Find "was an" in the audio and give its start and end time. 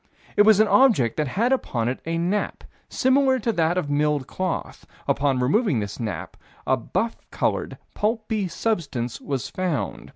0.41-0.67